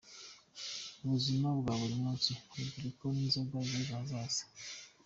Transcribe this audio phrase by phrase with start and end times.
[1.03, 4.43] Ubuzima bwa buri munsi, Urubyiruko n’inzozi z‘ejo hazaza”.